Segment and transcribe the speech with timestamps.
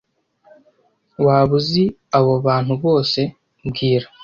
[1.25, 1.83] Waba uzi
[2.17, 3.19] abo bantu bose
[3.65, 4.07] mbwira